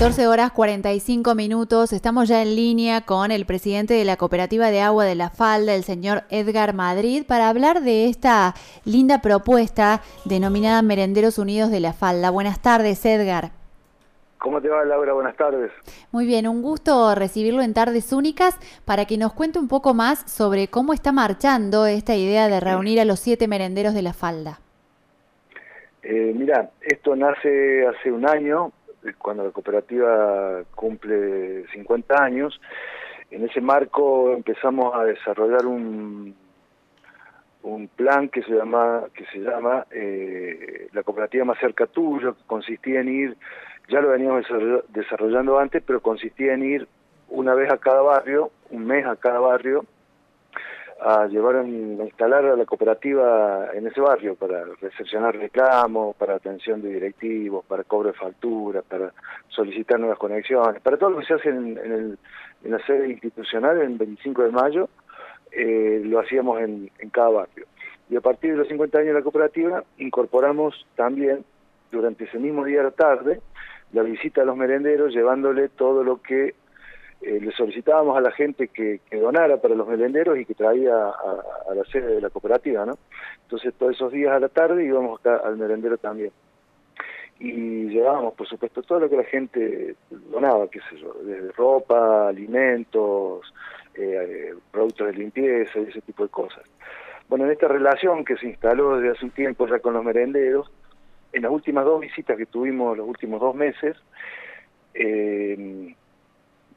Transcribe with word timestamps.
14 0.00 0.28
horas 0.28 0.50
45 0.52 1.34
minutos. 1.34 1.92
Estamos 1.92 2.26
ya 2.26 2.40
en 2.40 2.56
línea 2.56 3.02
con 3.02 3.30
el 3.30 3.44
presidente 3.44 3.92
de 3.92 4.06
la 4.06 4.16
Cooperativa 4.16 4.70
de 4.70 4.80
Agua 4.80 5.04
de 5.04 5.14
la 5.14 5.28
Falda, 5.28 5.74
el 5.74 5.84
señor 5.84 6.22
Edgar 6.30 6.72
Madrid, 6.72 7.24
para 7.28 7.50
hablar 7.50 7.82
de 7.82 8.06
esta 8.08 8.54
linda 8.86 9.20
propuesta 9.20 10.00
denominada 10.24 10.80
Merenderos 10.80 11.36
Unidos 11.36 11.70
de 11.70 11.80
la 11.80 11.92
Falda. 11.92 12.30
Buenas 12.30 12.62
tardes, 12.62 13.04
Edgar. 13.04 13.50
¿Cómo 14.38 14.62
te 14.62 14.70
va, 14.70 14.86
Laura? 14.86 15.12
Buenas 15.12 15.36
tardes. 15.36 15.70
Muy 16.12 16.24
bien, 16.24 16.48
un 16.48 16.62
gusto 16.62 17.14
recibirlo 17.14 17.60
en 17.60 17.74
Tardes 17.74 18.10
Únicas 18.14 18.58
para 18.86 19.04
que 19.04 19.18
nos 19.18 19.34
cuente 19.34 19.58
un 19.58 19.68
poco 19.68 19.92
más 19.92 20.20
sobre 20.20 20.68
cómo 20.68 20.94
está 20.94 21.12
marchando 21.12 21.84
esta 21.84 22.16
idea 22.16 22.48
de 22.48 22.58
reunir 22.58 23.00
a 23.00 23.04
los 23.04 23.20
siete 23.20 23.48
merenderos 23.48 23.92
de 23.92 24.00
la 24.00 24.14
Falda. 24.14 24.60
Eh, 26.02 26.32
mira, 26.34 26.70
esto 26.80 27.14
nace 27.14 27.86
hace 27.86 28.10
un 28.10 28.26
año 28.26 28.72
cuando 29.18 29.44
la 29.44 29.50
cooperativa 29.50 30.62
cumple 30.74 31.66
50 31.72 32.22
años. 32.22 32.60
En 33.30 33.44
ese 33.44 33.60
marco 33.60 34.32
empezamos 34.32 34.94
a 34.94 35.04
desarrollar 35.04 35.66
un, 35.66 36.34
un 37.62 37.88
plan 37.88 38.28
que 38.28 38.42
se 38.42 38.52
llama, 38.52 39.04
que 39.14 39.24
se 39.26 39.38
llama 39.38 39.86
eh, 39.90 40.88
La 40.92 41.02
cooperativa 41.02 41.44
más 41.44 41.58
cerca 41.58 41.86
tuyo, 41.86 42.34
que 42.34 42.42
consistía 42.46 43.00
en 43.00 43.08
ir, 43.08 43.36
ya 43.88 44.00
lo 44.00 44.08
veníamos 44.08 44.46
desarrollando 44.88 45.58
antes, 45.58 45.82
pero 45.84 46.00
consistía 46.00 46.54
en 46.54 46.64
ir 46.64 46.88
una 47.28 47.54
vez 47.54 47.72
a 47.72 47.78
cada 47.78 48.02
barrio, 48.02 48.50
un 48.70 48.86
mes 48.86 49.06
a 49.06 49.16
cada 49.16 49.40
barrio, 49.40 49.84
a 51.02 51.26
llevar 51.26 51.56
a, 51.56 51.66
instalar 51.66 52.44
a 52.44 52.56
la 52.56 52.64
cooperativa 52.64 53.68
en 53.72 53.86
ese 53.86 54.00
barrio 54.00 54.34
para 54.34 54.64
recepcionar 54.80 55.36
reclamos, 55.36 56.14
para 56.16 56.34
atención 56.34 56.82
de 56.82 56.90
directivos, 56.90 57.64
para 57.64 57.84
cobro 57.84 58.08
de 58.08 58.18
facturas, 58.18 58.84
para 58.84 59.12
solicitar 59.48 59.98
nuevas 59.98 60.18
conexiones, 60.18 60.82
para 60.82 60.98
todo 60.98 61.10
lo 61.10 61.18
que 61.20 61.26
se 61.26 61.34
hace 61.34 61.48
en, 61.48 61.78
el, 61.78 62.18
en 62.64 62.70
la 62.70 62.78
sede 62.86 63.08
institucional 63.08 63.80
en 63.80 63.96
25 63.96 64.42
de 64.42 64.50
mayo, 64.50 64.88
eh, 65.52 66.02
lo 66.04 66.20
hacíamos 66.20 66.60
en, 66.60 66.90
en 66.98 67.10
cada 67.10 67.30
barrio. 67.30 67.66
Y 68.10 68.16
a 68.16 68.20
partir 68.20 68.52
de 68.52 68.58
los 68.58 68.68
50 68.68 68.98
años 68.98 69.08
de 69.08 69.14
la 69.14 69.22
cooperativa 69.22 69.84
incorporamos 69.98 70.86
también 70.96 71.44
durante 71.90 72.24
ese 72.24 72.38
mismo 72.38 72.64
día 72.64 72.78
de 72.78 72.84
la 72.84 72.90
tarde 72.90 73.40
la 73.92 74.02
visita 74.02 74.42
a 74.42 74.44
los 74.44 74.56
merenderos 74.56 75.12
llevándole 75.12 75.68
todo 75.68 76.04
lo 76.04 76.20
que 76.20 76.54
eh, 77.22 77.38
le 77.40 77.52
solicitábamos 77.52 78.16
a 78.16 78.20
la 78.20 78.30
gente 78.32 78.68
que, 78.68 79.00
donara 79.10 79.58
para 79.58 79.74
los 79.74 79.86
merenderos 79.86 80.38
y 80.38 80.46
que 80.46 80.54
traía 80.54 80.94
a, 80.94 81.74
la 81.74 81.84
sede 81.84 82.14
de 82.14 82.20
la 82.20 82.30
cooperativa, 82.30 82.86
¿no? 82.86 82.98
Entonces 83.42 83.74
todos 83.74 83.94
esos 83.94 84.12
días 84.12 84.32
a 84.32 84.40
la 84.40 84.48
tarde 84.48 84.84
íbamos 84.84 85.20
acá 85.20 85.36
al 85.36 85.58
merendero 85.58 85.98
también. 85.98 86.32
Y 87.38 87.88
llevábamos, 87.88 88.34
por 88.34 88.46
supuesto, 88.46 88.82
todo 88.82 89.00
lo 89.00 89.10
que 89.10 89.16
la 89.16 89.24
gente 89.24 89.96
donaba, 90.10 90.68
qué 90.68 90.80
sé 90.88 90.96
yo, 90.96 91.14
desde 91.22 91.52
ropa, 91.52 92.28
alimentos, 92.28 93.52
eh, 93.94 94.54
productos 94.70 95.08
de 95.08 95.12
limpieza 95.14 95.78
y 95.78 95.84
ese 95.84 96.00
tipo 96.02 96.22
de 96.22 96.30
cosas. 96.30 96.64
Bueno, 97.28 97.44
en 97.44 97.52
esta 97.52 97.68
relación 97.68 98.24
que 98.24 98.36
se 98.36 98.48
instaló 98.48 98.96
desde 98.96 99.16
hace 99.16 99.24
un 99.26 99.30
tiempo 99.30 99.66
ya 99.66 99.78
con 99.78 99.94
los 99.94 100.04
merenderos, 100.04 100.70
en 101.32 101.42
las 101.42 101.52
últimas 101.52 101.84
dos 101.84 102.00
visitas 102.00 102.36
que 102.36 102.46
tuvimos 102.46 102.96
los 102.96 103.06
últimos 103.06 103.40
dos 103.40 103.54
meses, 103.54 103.96
eh, 104.94 105.94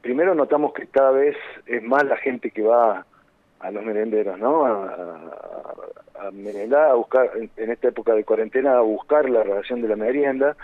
primero 0.04 0.34
notamos 0.34 0.74
que 0.74 0.86
cada 0.86 1.12
vez 1.12 1.34
es 1.64 1.82
más 1.82 2.04
la 2.04 2.18
gente 2.18 2.50
que 2.50 2.60
va 2.60 3.06
a 3.58 3.70
los 3.70 3.82
merenderos, 3.82 4.38
¿no? 4.38 4.66
A, 4.66 6.30
merendar, 6.30 6.90
a 6.90 6.94
buscar, 6.94 7.30
en, 7.36 7.70
esta 7.70 7.88
época 7.88 8.14
de 8.14 8.22
cuarentena, 8.22 8.76
a 8.76 8.82
buscar 8.82 9.28
la 9.30 9.42
relación 9.42 9.80
de 9.80 9.88
la 9.88 9.96
merienda 9.96 10.56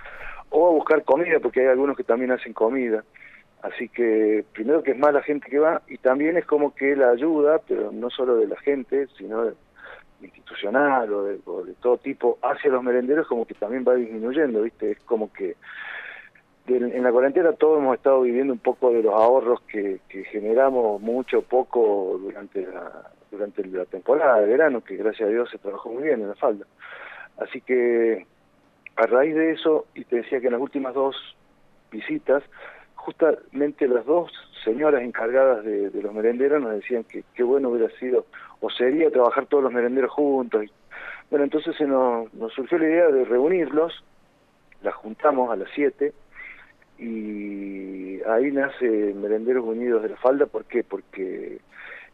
o 0.50 0.68
a 0.68 0.72
buscar 0.72 1.04
comida, 1.04 1.38
porque 1.40 1.60
hay 1.60 1.68
algunos 1.68 1.96
que 1.96 2.04
también 2.04 2.32
hacen 2.32 2.52
comida. 2.52 3.02
Así 3.62 3.88
que 3.88 4.44
primero 4.52 4.82
que 4.82 4.90
es 4.90 4.98
más 4.98 5.14
la 5.14 5.22
gente 5.22 5.48
que 5.48 5.58
va 5.58 5.80
y 5.88 5.96
también 5.96 6.36
es 6.36 6.44
como 6.44 6.74
que 6.74 6.94
la 6.94 7.08
ayuda, 7.08 7.60
pero 7.66 7.90
no 7.92 8.10
solo 8.10 8.36
de 8.36 8.46
la 8.46 8.56
gente, 8.60 9.06
sino 9.16 9.52
institucional 10.20 11.10
o 11.14 11.24
de, 11.24 11.38
o 11.46 11.64
de 11.64 11.72
todo 11.80 11.96
tipo 11.96 12.38
hacia 12.42 12.70
los 12.70 12.82
merenderos 12.82 13.26
como 13.26 13.46
que 13.46 13.54
también 13.54 13.86
va 13.88 13.94
disminuyendo, 13.94 14.62
¿viste? 14.62 14.90
Es 14.90 15.00
como 15.00 15.32
que 15.32 15.56
en 16.76 17.02
la 17.02 17.12
cuarentena 17.12 17.52
todos 17.52 17.78
hemos 17.78 17.96
estado 17.96 18.22
viviendo 18.22 18.52
un 18.52 18.58
poco 18.58 18.92
de 18.92 19.02
los 19.02 19.14
ahorros 19.14 19.60
que, 19.62 20.00
generamos 20.30 21.00
mucho 21.00 21.42
poco 21.42 22.18
durante 22.20 22.66
la, 22.66 23.10
durante 23.30 23.64
la 23.66 23.84
temporada 23.84 24.40
de 24.40 24.46
verano, 24.46 24.82
que 24.82 24.96
gracias 24.96 25.28
a 25.28 25.32
Dios 25.32 25.50
se 25.50 25.58
trabajó 25.58 25.90
muy 25.90 26.04
bien 26.04 26.20
en 26.20 26.28
la 26.28 26.34
falda. 26.34 26.66
Así 27.38 27.60
que 27.60 28.26
a 28.96 29.06
raíz 29.06 29.34
de 29.34 29.52
eso, 29.52 29.86
y 29.94 30.04
te 30.04 30.16
decía 30.16 30.40
que 30.40 30.46
en 30.46 30.52
las 30.52 30.62
últimas 30.62 30.94
dos 30.94 31.16
visitas, 31.90 32.42
justamente 32.94 33.88
las 33.88 34.04
dos 34.04 34.30
señoras 34.62 35.02
encargadas 35.02 35.64
de, 35.64 35.90
los 36.02 36.12
merenderos 36.12 36.62
nos 36.62 36.72
decían 36.72 37.04
que 37.04 37.24
qué 37.34 37.42
bueno 37.42 37.70
hubiera 37.70 37.90
sido, 37.98 38.26
o 38.60 38.70
sería 38.70 39.10
trabajar 39.10 39.46
todos 39.46 39.64
los 39.64 39.72
merenderos 39.72 40.10
juntos. 40.10 40.66
Bueno, 41.30 41.44
entonces 41.44 41.74
se 41.76 41.86
nos, 41.86 42.28
surgió 42.54 42.78
la 42.78 42.84
idea 42.84 43.08
de 43.08 43.24
reunirlos, 43.24 44.04
las 44.82 44.94
juntamos 44.94 45.50
a 45.50 45.56
las 45.56 45.68
siete, 45.74 46.12
y 47.00 48.20
ahí 48.28 48.52
nace 48.52 49.14
Merenderos 49.14 49.64
Unidos 49.64 50.02
de 50.02 50.10
la 50.10 50.16
Falda, 50.16 50.46
¿por 50.46 50.66
qué? 50.66 50.84
Porque 50.84 51.58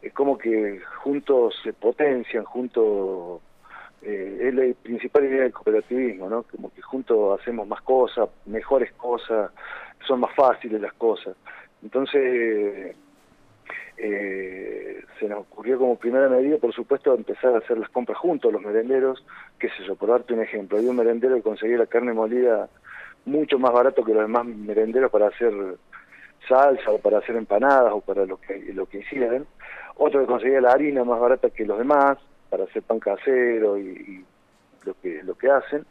es 0.01 0.13
como 0.13 0.37
que 0.37 0.79
juntos 1.03 1.55
se 1.61 1.73
potencian, 1.73 2.45
juntos 2.45 3.41
eh, 4.01 4.39
es 4.43 4.53
la 4.53 4.63
principal 4.81 5.25
idea 5.25 5.43
del 5.43 5.51
cooperativismo, 5.51 6.29
¿no? 6.29 6.43
Como 6.43 6.73
que 6.73 6.81
juntos 6.81 7.39
hacemos 7.39 7.67
más 7.67 7.81
cosas, 7.81 8.29
mejores 8.45 8.93
cosas, 8.93 9.51
son 10.07 10.21
más 10.21 10.33
fáciles 10.33 10.79
las 10.79 10.93
cosas. 10.93 11.35
Entonces, 11.83 12.95
eh, 13.97 15.03
se 15.19 15.27
nos 15.27 15.39
ocurrió 15.39 15.79
como 15.79 15.97
primera 15.97 16.29
medida, 16.29 16.57
por 16.59 16.73
supuesto, 16.73 17.13
empezar 17.13 17.55
a 17.55 17.57
hacer 17.57 17.77
las 17.77 17.89
compras 17.89 18.17
juntos, 18.17 18.53
los 18.53 18.61
merenderos, 18.61 19.25
qué 19.59 19.67
sé 19.69 19.83
yo, 19.85 19.95
por 19.95 20.09
darte 20.09 20.33
un 20.33 20.41
ejemplo, 20.43 20.77
hay 20.77 20.85
un 20.85 20.95
merendero 20.95 21.35
que 21.35 21.41
conseguía 21.41 21.77
la 21.77 21.87
carne 21.87 22.13
molida 22.13 22.69
mucho 23.27 23.59
más 23.59 23.71
barato 23.71 24.03
que 24.03 24.13
los 24.13 24.23
demás 24.23 24.45
merenderos 24.45 25.11
para 25.11 25.27
hacer 25.27 25.53
salsa 26.47 26.91
o 26.91 26.97
para 26.97 27.19
hacer 27.19 27.35
empanadas 27.35 27.91
o 27.93 28.01
para 28.01 28.25
lo 28.25 28.37
que 28.37 28.73
lo 28.73 28.85
que 28.87 28.99
hicieran. 28.99 29.45
Otro 29.95 30.21
que 30.21 30.27
conseguía 30.27 30.61
la 30.61 30.71
harina 30.71 31.03
más 31.03 31.19
barata 31.19 31.49
que 31.49 31.65
los 31.65 31.77
demás 31.77 32.17
para 32.49 32.63
hacer 32.63 32.83
pan 32.83 32.99
casero 32.99 33.77
y, 33.77 34.25
lo 34.85 34.93
que 35.01 35.21
lo 35.23 35.35
que 35.37 35.51
hacen. 35.51 35.85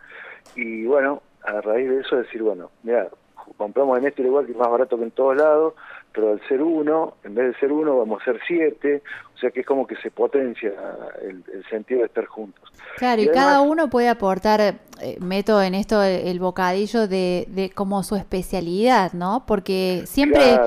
Y 0.54 0.86
bueno, 0.86 1.22
a 1.42 1.60
raíz 1.60 1.88
de 1.88 2.00
eso 2.00 2.16
decir, 2.16 2.42
bueno, 2.42 2.70
mira, 2.82 3.08
compramos 3.56 3.98
en 3.98 4.06
esto 4.06 4.22
igual 4.22 4.46
que 4.46 4.52
es 4.52 4.58
más 4.58 4.70
barato 4.70 4.96
que 4.96 5.04
en 5.04 5.10
todos 5.10 5.36
lados, 5.36 5.74
pero 6.16 6.32
al 6.32 6.40
ser 6.48 6.62
uno, 6.62 7.14
en 7.24 7.34
vez 7.34 7.52
de 7.52 7.60
ser 7.60 7.70
uno, 7.70 7.98
vamos 7.98 8.22
a 8.22 8.24
ser 8.24 8.40
siete, 8.48 9.02
o 9.34 9.38
sea 9.38 9.50
que 9.50 9.60
es 9.60 9.66
como 9.66 9.86
que 9.86 9.96
se 9.96 10.10
potencia 10.10 10.72
el, 11.20 11.44
sentido 11.68 12.00
de 12.00 12.06
estar 12.06 12.24
juntos. 12.24 12.72
Claro, 12.96 13.20
y, 13.20 13.28
cada 13.28 13.60
uno 13.60 13.90
puede 13.90 14.08
aportar, 14.08 14.60
eh, 14.62 15.18
meto 15.20 15.60
en 15.60 15.74
esto 15.74 16.02
el, 16.02 16.40
bocadillo 16.40 17.06
de, 17.06 17.46
de, 17.50 17.68
como 17.68 18.02
su 18.02 18.16
especialidad, 18.16 19.12
¿no? 19.12 19.44
Porque 19.46 20.04
siempre 20.06 20.58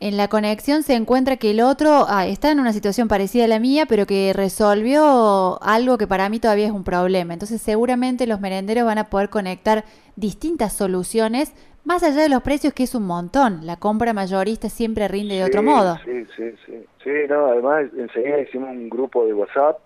en 0.00 0.16
la 0.18 0.28
conexión 0.28 0.82
se 0.82 0.94
encuentra 0.94 1.38
que 1.38 1.52
el 1.52 1.62
otro 1.62 2.04
ah, 2.06 2.26
está 2.26 2.50
en 2.50 2.60
una 2.60 2.74
situación 2.74 3.08
parecida 3.08 3.46
a 3.46 3.48
la 3.48 3.60
mía, 3.60 3.86
pero 3.88 4.04
que 4.04 4.34
resolvió 4.34 5.62
algo 5.62 5.96
que 5.96 6.06
para 6.06 6.28
mí 6.28 6.40
todavía 6.40 6.66
es 6.66 6.72
un 6.72 6.84
problema. 6.84 7.32
Entonces 7.32 7.62
seguramente 7.62 8.26
los 8.26 8.38
merenderos 8.38 8.84
van 8.84 8.98
a 8.98 9.08
poder 9.08 9.30
conectar 9.30 9.86
distintas 10.16 10.74
soluciones 10.74 11.54
más 11.84 12.02
allá 12.02 12.22
de 12.22 12.28
los 12.28 12.42
precios, 12.42 12.72
que 12.72 12.84
es 12.84 12.94
un 12.94 13.06
montón, 13.06 13.66
la 13.66 13.76
compra 13.76 14.12
mayorista 14.12 14.68
siempre 14.68 15.08
rinde 15.08 15.36
de 15.36 15.44
otro 15.44 15.62
modo. 15.62 15.98
Sí, 16.04 16.26
sí, 16.36 16.54
sí. 16.66 16.84
Sí, 17.02 17.10
no, 17.28 17.46
además 17.46 17.86
enseguida 17.96 18.40
hicimos 18.40 18.70
un 18.70 18.88
grupo 18.88 19.26
de 19.26 19.34
WhatsApp, 19.34 19.78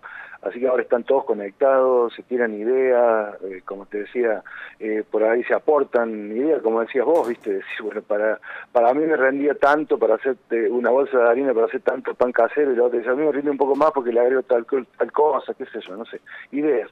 así 0.43 0.61
que 0.61 0.69
ahora 0.69 0.83
están 0.83 1.05
todos 1.05 1.25
conectados, 1.25 2.15
se 2.15 2.23
tiran 2.23 2.55
ideas, 2.55 3.37
eh, 3.43 3.63
como 3.65 3.87
te 3.87 4.01
decía, 4.01 4.43
eh, 4.79 5.05
por 5.11 5.25
ahí 5.25 5.43
se 5.45 5.55
aportan 5.55 6.31
ideas, 6.31 6.63
como 6.63 6.81
decías 6.81 7.05
vos, 7.05 7.29
viste, 7.29 7.53
decir, 7.55 7.83
bueno, 7.83 8.03
para, 8.03 8.41
para 8.73 8.95
mí 8.95 9.05
me 9.05 9.17
rendía 9.17 9.55
tanto 9.55 9.99
para 9.99 10.15
hacer 10.15 10.37
una 10.71 10.91
bolsa 10.91 11.19
de 11.19 11.29
harina 11.29 11.55
para 11.55 11.67
hacer 11.67 11.81
tanto 11.83 12.15
pan 12.15 12.33
casero, 12.33 12.73
y 12.73 12.77
la 12.77 12.85
otra 12.85 12.99
dice, 12.99 13.11
a 13.11 13.15
mí 13.15 13.25
me 13.25 13.33
rinde 13.33 13.51
un 13.51 13.59
poco 13.59 13.75
más 13.75 13.91
porque 13.93 14.13
le 14.13 14.21
agrego 14.21 14.43
tal, 14.43 14.67
tal 14.97 15.13
cosa, 15.13 15.55
qué 15.55 15.67
sé 15.67 15.81
yo, 15.81 15.97
no 15.97 16.05
sé, 16.05 16.21
ideas. 16.53 16.91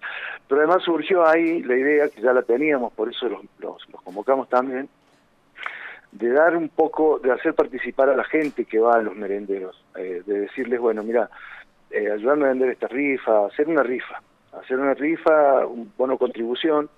Pero 0.48 0.60
además 0.60 0.82
surgió 0.82 1.26
ahí 1.26 1.62
la 1.62 1.76
idea, 1.76 2.08
que 2.08 2.20
ya 2.20 2.32
la 2.32 2.42
teníamos, 2.42 2.92
por 2.92 3.08
eso 3.08 3.28
los, 3.28 3.42
los, 3.58 3.88
los 3.90 4.02
convocamos 4.02 4.48
también, 4.48 4.88
de 6.12 6.30
dar 6.30 6.56
un 6.56 6.68
poco, 6.68 7.18
de 7.18 7.32
hacer 7.32 7.54
participar 7.54 8.08
a 8.08 8.16
la 8.16 8.24
gente 8.24 8.64
que 8.64 8.78
va 8.78 8.94
a 8.94 9.02
los 9.02 9.14
merenderos, 9.14 9.84
eh, 9.96 10.22
de 10.24 10.40
decirles, 10.40 10.80
bueno, 10.80 11.02
mira, 11.02 11.28
eh, 11.90 12.10
ayudarme 12.10 12.46
a 12.46 12.48
vender 12.48 12.70
esta 12.70 12.88
rifa, 12.88 13.46
hacer 13.46 13.68
una 13.68 13.82
rifa, 13.82 14.20
hacer 14.52 14.78
una 14.78 14.94
rifa, 14.94 15.66
un 15.66 15.92
bono 15.96 16.18
contribución 16.18 16.88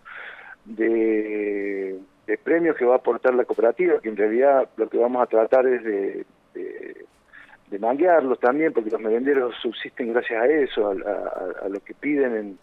de, 0.64 1.98
de 2.26 2.38
premios 2.38 2.76
que 2.76 2.84
va 2.84 2.94
a 2.94 2.98
aportar 2.98 3.34
la 3.34 3.44
cooperativa, 3.44 4.00
que 4.00 4.08
en 4.08 4.16
realidad 4.16 4.68
lo 4.76 4.88
que 4.88 4.98
vamos 4.98 5.22
a 5.22 5.26
tratar 5.26 5.66
es 5.66 5.82
de, 5.82 6.26
de 6.54 7.06
manguearlos 7.78 8.38
también, 8.40 8.72
porque 8.72 8.90
los 8.90 9.00
merenderos 9.00 9.54
subsisten 9.60 10.12
gracias 10.12 10.42
a 10.42 10.46
eso, 10.46 10.90
a, 10.90 11.68
lo 11.68 11.80
que 11.80 11.94
piden 11.94 12.58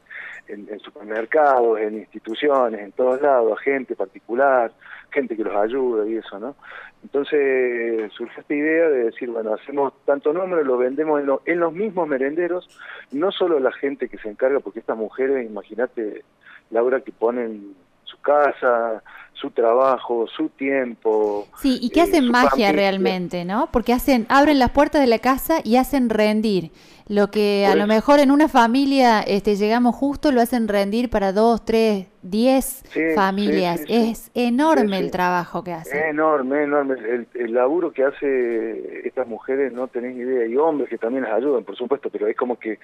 en, 0.48 0.80
supermercados, 0.80 1.80
en 1.80 2.00
instituciones, 2.00 2.82
en 2.82 2.92
todos 2.92 3.22
lados, 3.22 3.58
a 3.58 3.62
gente 3.62 3.96
particular, 3.96 4.72
gente 5.12 5.36
que 5.36 5.44
los 5.44 5.56
ayuda 5.56 6.08
y 6.08 6.18
eso, 6.18 6.40
¿no? 6.40 6.56
Entonces 7.04 8.12
surgió 8.14 8.42
esta 8.42 8.54
idea 8.54 8.90
de 8.90 9.06
decir, 9.06 9.30
bueno, 9.30 9.54
hacemos 9.54 9.94
tanto 10.06 10.34
nombre, 10.34 10.64
lo 10.64 10.78
vendemos 10.78 11.22
en, 11.22 11.30
en 11.46 11.60
los 11.60 11.74
mismos 11.74 12.08
merenderos, 12.08 12.68
no 13.12 13.32
solo 13.32 13.60
la 13.60 13.72
gente 13.72 14.10
que 14.10 14.18
se 14.18 14.30
encarga, 14.30 14.60
porque 14.60 14.80
estas 14.80 14.98
mujeres, 14.98 15.46
imagínate, 15.46 16.24
Laura, 16.72 17.02
que 17.02 17.12
ponen 17.12 17.76
su 18.16 18.22
casa, 18.22 19.02
su 19.34 19.52
trabajo, 19.52 20.26
su 20.28 20.50
tiempo. 20.50 21.48
Sí, 21.62 21.78
y 21.82 21.90
que 21.90 22.02
hacen 22.02 22.26
eh, 22.26 22.30
magia 22.30 22.72
realmente, 22.72 23.46
¿no? 23.46 23.70
Porque 23.72 23.94
hacen, 23.94 24.26
abren 24.30 24.60
las 24.60 24.72
puertas 24.72 25.02
de 25.02 25.08
la 25.08 25.20
casa 25.20 25.60
y 25.64 25.76
hacen 25.76 26.10
rendir. 26.10 26.72
Lo 27.08 27.30
que 27.30 27.68
a 27.68 27.76
lo 27.76 27.86
mejor 27.86 28.20
en 28.20 28.32
una 28.32 28.48
familia 28.48 29.22
este, 29.22 29.56
llegamos 29.56 29.96
justo, 29.96 30.32
lo 30.32 30.42
hacen 30.42 30.68
rendir 30.68 31.12
para 31.12 31.34
dos, 31.34 31.64
tres, 31.64 32.08
diez 32.24 32.84
familias. 33.14 33.82
es 33.88 34.32
enorme 34.34 34.98
el 34.98 35.12
trabajo 35.12 35.64
que 35.64 35.74
hacen. 35.74 36.02
Enorme, 36.10 36.64
enorme. 36.64 36.96
El, 36.96 37.28
el, 37.36 37.54
laburo 37.54 37.92
que 37.92 38.06
hace 38.06 39.08
estas 39.08 39.28
mujeres 39.28 39.72
no 39.72 39.88
tenéis 39.88 40.18
idea. 40.18 40.48
Y 40.48 40.58
hombres 40.58 40.90
que 40.90 40.98
también 40.98 41.26
les 41.26 41.34
ayudan, 41.34 41.64
por 41.64 41.76
supuesto, 41.76 42.10
pero 42.10 42.28
es 42.28 42.36
como 42.36 42.58
que... 42.58 42.80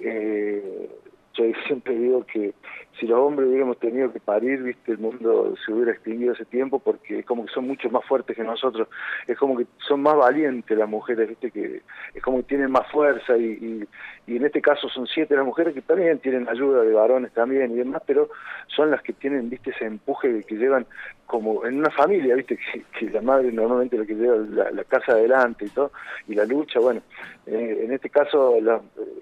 Eh, 0.00 0.88
yo 1.36 1.44
siempre 1.66 1.94
digo 1.94 2.24
que 2.24 2.54
si 2.98 3.06
los 3.06 3.18
hombres 3.18 3.48
hubiéramos 3.48 3.78
tenido 3.78 4.12
que 4.12 4.20
parir, 4.20 4.62
viste, 4.62 4.92
el 4.92 4.98
mundo 4.98 5.54
se 5.64 5.72
hubiera 5.72 5.92
extinguido 5.92 6.32
hace 6.32 6.44
tiempo 6.44 6.78
porque 6.78 7.20
es 7.20 7.26
como 7.26 7.44
que 7.44 7.52
son 7.52 7.66
mucho 7.66 7.90
más 7.90 8.04
fuertes 8.04 8.36
que 8.36 8.42
nosotros, 8.42 8.88
es 9.26 9.36
como 9.36 9.56
que 9.56 9.66
son 9.86 10.02
más 10.02 10.16
valientes 10.16 10.76
las 10.76 10.88
mujeres, 10.88 11.28
viste, 11.28 11.50
que 11.50 11.82
es 12.14 12.22
como 12.22 12.38
que 12.38 12.44
tienen 12.44 12.70
más 12.70 12.90
fuerza 12.90 13.36
y, 13.36 13.86
y, 14.26 14.36
en 14.36 14.44
este 14.44 14.60
caso 14.60 14.88
son 14.88 15.06
siete 15.06 15.36
las 15.36 15.44
mujeres 15.44 15.74
que 15.74 15.82
también 15.82 16.18
tienen 16.18 16.48
ayuda 16.48 16.82
de 16.82 16.92
varones 16.92 17.32
también 17.32 17.70
y 17.72 17.76
demás, 17.76 18.02
pero 18.06 18.28
son 18.68 18.90
las 18.90 19.02
que 19.02 19.12
tienen, 19.12 19.48
viste, 19.50 19.70
ese 19.70 19.84
empuje 19.84 20.42
que 20.44 20.56
llevan 20.56 20.86
como 21.26 21.66
en 21.66 21.78
una 21.78 21.90
familia, 21.90 22.34
viste, 22.36 22.58
que, 22.98 23.10
la 23.10 23.20
madre 23.20 23.52
normalmente 23.52 23.98
lo 23.98 24.06
que 24.06 24.14
lleva 24.14 24.36
la, 24.72 24.84
casa 24.84 25.12
adelante 25.12 25.66
y 25.66 25.68
todo, 25.70 25.90
y 26.28 26.34
la 26.34 26.44
lucha, 26.44 26.78
bueno, 26.78 27.02
eh, 27.46 27.80
en 27.84 27.92
este 27.92 28.10
caso 28.10 28.56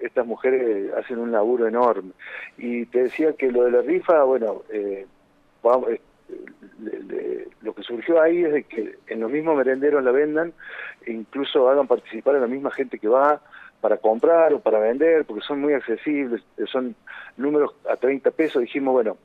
estas 0.01 0.25
mujeres 0.25 0.93
hacen 0.93 1.19
un 1.19 1.31
laburo 1.31 1.67
enorme. 1.67 2.11
Y 2.57 2.85
te 2.85 3.03
decía 3.03 3.33
que 3.33 3.51
lo 3.51 3.64
de 3.65 3.71
la 3.71 3.81
rifa, 3.81 4.23
bueno, 4.23 4.63
eh, 4.69 5.05
eh, 5.63 7.47
lo 7.61 7.73
que 7.73 7.83
surgió 7.83 8.21
ahí 8.21 8.43
es 8.43 8.53
de 8.53 8.63
que 8.63 8.95
en 9.07 9.19
los 9.19 9.31
mismos 9.31 9.57
merenderos 9.57 10.03
la 10.03 10.11
vendan 10.11 10.53
e 11.05 11.11
incluso 11.11 11.69
hagan 11.69 11.87
participar 11.87 12.35
a 12.35 12.39
la 12.39 12.47
misma 12.47 12.71
gente 12.71 12.99
que 12.99 13.07
va 13.07 13.41
para 13.81 13.97
comprar 13.97 14.53
o 14.53 14.59
para 14.59 14.79
vender, 14.79 15.25
porque 15.25 15.45
son 15.45 15.61
muy 15.61 15.73
accesibles, 15.73 16.41
son 16.71 16.95
números 17.37 17.75
a 17.89 17.97
30 17.97 18.31
pesos, 18.31 18.61
dijimos, 18.61 18.93
bueno, 18.93 19.17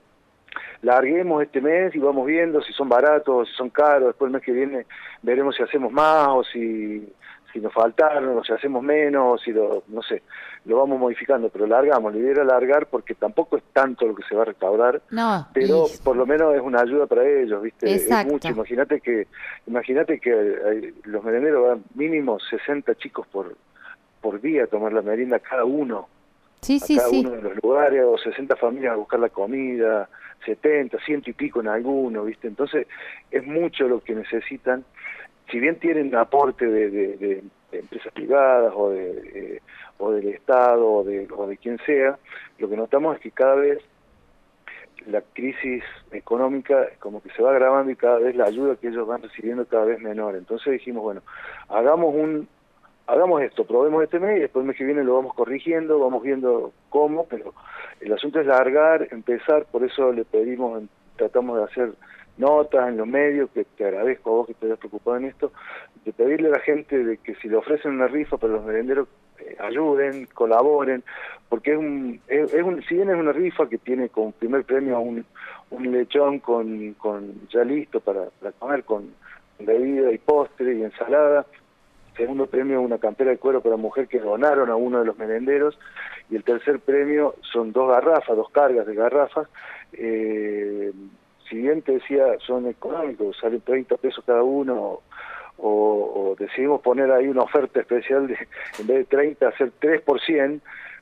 larguemos 0.83 1.43
este 1.43 1.61
mes 1.61 1.95
y 1.95 1.99
vamos 1.99 2.27
viendo 2.27 2.63
si 2.63 2.73
son 2.73 2.89
baratos, 2.89 3.49
si 3.49 3.55
son 3.55 3.71
caros, 3.71 4.09
después 4.09 4.29
el 4.29 4.33
mes 4.33 4.43
que 4.43 4.53
viene 4.53 4.87
veremos 5.23 5.57
si 5.57 5.63
hacemos 5.63 5.93
más 5.93 6.29
o 6.29 6.45
si 6.45 7.13
si 7.53 7.61
nos 7.61 7.73
faltaron, 7.73 8.39
o 8.39 8.45
si 8.45 8.53
hacemos 8.53 8.83
menos, 8.83 9.35
o 9.35 9.43
si 9.43 9.53
lo, 9.53 9.83
no 9.89 10.03
sé, 10.03 10.23
lo 10.67 10.77
vamos 10.77 10.99
modificando, 10.99 11.49
pero 11.49 11.67
largamos, 11.67 12.15
le 12.15 12.21
idea 12.21 12.45
largar 12.45 12.87
porque 12.87 13.15
tampoco 13.15 13.57
es 13.57 13.63
tanto 13.73 14.07
lo 14.07 14.15
que 14.15 14.23
se 14.29 14.35
va 14.35 14.43
a 14.43 14.45
restaurar, 14.47 15.03
pero 15.53 15.87
por 16.05 16.17
lo 16.17 16.27
menos 16.27 16.55
es 16.55 16.61
una 16.61 16.81
ayuda 16.81 17.07
para 17.07 17.29
ellos, 17.29 17.63
¿viste? 17.63 17.93
Es 17.93 18.09
mucho, 18.27 18.49
imagínate 18.49 19.01
que 19.01 19.27
imagínate 19.67 20.21
que 20.21 20.93
los 21.05 21.25
merenderos 21.25 21.69
van 21.69 21.85
mínimo 21.95 22.39
60 22.39 22.95
chicos 22.97 23.27
por 23.27 23.57
por 24.21 24.41
día 24.41 24.65
a 24.65 24.67
tomar 24.67 24.93
la 24.93 25.03
merienda 25.03 25.39
cada 25.39 25.65
uno. 25.65 26.09
Sí, 26.61 26.79
a 26.95 26.97
cada 26.97 27.11
uno 27.11 27.31
de 27.31 27.43
los 27.43 27.63
lugares, 27.63 28.05
o 28.05 28.19
60 28.19 28.57
familias 28.57 28.93
a 28.93 28.97
buscar 28.97 29.21
la 29.21 29.31
comida, 29.31 30.09
70, 30.45 30.99
ciento 31.05 31.31
y 31.31 31.33
pico 31.33 31.61
en 31.61 31.69
alguno, 31.69 32.25
¿viste? 32.25 32.49
Entonces, 32.49 32.87
es 33.31 33.47
mucho 33.47 33.89
lo 33.89 34.01
que 34.01 34.15
necesitan 34.15 34.85
si 35.51 35.59
bien 35.59 35.79
tienen 35.79 36.15
aporte 36.15 36.67
de, 36.67 37.43
empresas 37.73 38.13
privadas 38.13 38.73
o, 38.77 38.91
de, 38.91 39.11
eh, 39.35 39.63
o 39.99 40.13
del 40.13 40.29
Estado 40.29 40.87
o 40.89 41.05
de, 41.05 41.29
o 41.37 41.47
de 41.47 41.57
quien 41.57 41.79
sea, 41.87 42.19
lo 42.59 42.69
que 42.69 42.77
notamos 42.77 43.17
es 43.17 43.23
que 43.23 43.31
cada 43.31 43.55
vez 43.55 43.79
la 45.07 45.23
crisis 45.33 45.83
económica 46.13 46.89
como 46.99 47.23
que 47.23 47.31
se 47.31 47.43
va 47.43 47.51
agravando 47.51 47.91
y 47.91 47.97
cada 47.97 48.19
vez 48.19 48.37
la 48.37 48.45
ayuda 48.45 48.77
que 48.77 48.89
ellos 48.89 49.07
van 49.07 49.23
recibiendo 49.23 49.65
cada 49.67 49.85
vez 49.85 50.01
menor. 50.01 50.37
Entonces 50.37 50.73
dijimos, 50.73 51.03
bueno, 51.03 51.23
hagamos 51.69 52.15
un 52.15 52.49
hagamos 53.11 53.43
esto, 53.43 53.65
probemos 53.65 54.05
este 54.05 54.21
mes 54.21 54.37
y 54.37 54.41
después 54.41 54.63
el 54.63 54.69
mes 54.69 54.77
que 54.77 54.85
viene 54.85 55.03
lo 55.03 55.17
vamos 55.17 55.35
corrigiendo, 55.35 55.99
vamos 55.99 56.23
viendo 56.23 56.73
cómo, 56.89 57.27
pero 57.27 57.55
el 58.01 58.13
asunto 58.13 58.41
es 58.41 58.47
largar, 58.47 59.09
empezar, 59.11 59.67
por 59.67 59.83
eso 59.83 60.13
le 60.13 60.25
pedimos, 60.25 60.85
tratamos 61.17 61.59
de 61.59 61.65
hacer 61.65 61.93
notas 62.39 62.89
en 62.89 62.97
los 62.97 63.09
medios, 63.09 63.51
que 63.51 63.65
te 63.65 63.85
agradezco 63.85 64.31
a 64.31 64.35
vos 64.35 64.47
que 64.47 64.55
te 64.55 64.67
hayas 64.67 64.79
preocupado 64.79 65.17
en 65.17 65.25
esto, 65.25 65.53
de 66.05 66.13
pedirle 66.13 66.49
a 66.49 66.53
la 66.53 66.61
gente 66.61 67.03
de 67.03 67.19
que 67.19 67.35
si 67.37 67.49
le 67.49 67.57
ofrecen 67.57 67.93
una 67.93 68.07
rifa 68.07 68.37
para 68.37 68.53
los 68.53 68.65
merenderos, 68.65 69.09
eh, 69.41 69.57
ayuden, 69.59 70.27
colaboren, 70.33 71.03
porque 71.49 71.73
es 71.73 71.79
un, 71.79 72.21
es, 72.29 72.53
un, 72.63 72.81
si 72.85 72.95
bien 72.95 73.11
es 73.11 73.17
una 73.17 73.33
rifa 73.33 73.69
que 73.69 73.79
tiene 73.79 74.09
como 74.09 74.31
primer 74.31 74.65
premio 74.65 75.01
un, 75.01 75.27
un 75.71 75.93
lechón 75.93 76.39
con, 76.39 76.95
con 76.95 77.49
ya 77.49 77.65
listo 77.65 77.99
para, 77.99 78.27
para 78.41 78.53
comer, 78.53 78.85
con 78.85 79.11
bebida 79.59 80.13
y 80.13 80.19
postre 80.19 80.77
y 80.77 80.83
ensalada, 80.85 81.45
segundo 82.21 82.47
premio 82.47 82.83
una 82.83 82.99
campera 82.99 83.31
de 83.31 83.39
cuero 83.39 83.63
para 83.63 83.77
mujer 83.77 84.07
que 84.07 84.19
donaron 84.19 84.69
a 84.69 84.77
uno 84.77 84.99
de 84.99 85.07
los 85.07 85.17
merenderos 85.17 85.79
y 86.29 86.37
el 86.37 86.45
tercer 86.45 86.79
premio 86.81 87.35
son 87.53 87.73
dos 87.73 87.89
garrafas, 87.89 88.37
dos 88.37 88.51
cargas 88.51 88.87
de 88.87 88.95
garrafas. 88.95 89.49
Eh, 89.95 90.93
si 91.49 91.57
bien 91.57 91.81
te 91.81 91.93
decía 91.93 92.25
son 92.47 92.67
económicos, 92.67 93.39
salen 93.41 93.63
30 93.63 93.97
pesos 93.97 94.23
cada 94.27 94.43
uno, 94.43 95.01
o, 95.57 96.37
decidimos 96.39 96.81
poner 96.83 97.11
ahí 97.11 97.27
una 97.27 97.43
oferta 97.43 97.81
especial 97.81 98.27
de 98.27 98.35
en 98.79 98.87
vez 98.87 98.99
de 98.99 99.05
30 99.05 99.49
hacer 99.49 99.73
3 99.79 100.03
por 100.03 100.21
100, 100.21 100.61